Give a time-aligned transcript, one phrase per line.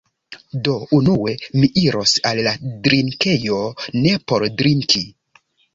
[0.67, 2.55] Do, unue mi iros al la
[2.89, 3.63] drinkejo
[4.03, 5.09] ne por drinki